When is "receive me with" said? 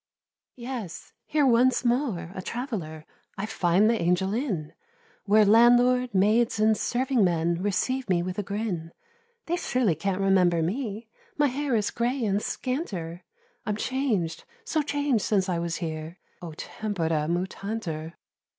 7.61-8.39